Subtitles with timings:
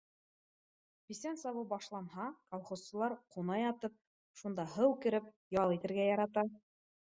[1.11, 4.03] Бесән сабыу башланһа, колхозсылар, ҡуна ятып,
[4.43, 6.51] шунда һыу кереп, ял итергә ярата